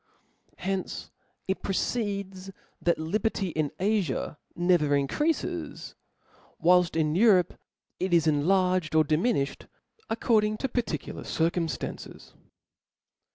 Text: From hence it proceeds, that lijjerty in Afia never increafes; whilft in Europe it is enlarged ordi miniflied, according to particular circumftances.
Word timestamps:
From 0.07 0.53
hence 0.57 1.11
it 1.47 1.61
proceeds, 1.61 2.49
that 2.81 2.97
lijjerty 2.97 3.51
in 3.51 3.69
Afia 3.79 4.37
never 4.55 4.95
increafes; 4.95 5.93
whilft 6.59 6.95
in 6.95 7.13
Europe 7.13 7.53
it 7.99 8.11
is 8.11 8.25
enlarged 8.25 8.93
ordi 8.93 9.09
miniflied, 9.15 9.67
according 10.09 10.57
to 10.57 10.67
particular 10.67 11.21
circumftances. 11.21 12.33